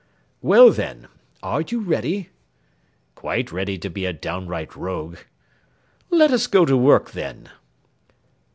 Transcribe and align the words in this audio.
"Well, 0.41 0.71
then, 0.71 1.07
are 1.43 1.61
you 1.61 1.79
ready?" 1.79 2.29
"Quite 3.13 3.51
ready 3.51 3.77
to 3.77 3.87
be 3.87 4.05
a 4.07 4.13
downright 4.13 4.75
rogue." 4.75 5.17
"Let 6.09 6.31
us 6.31 6.47
go 6.47 6.65
to 6.65 6.75
work, 6.75 7.11
then." 7.11 7.49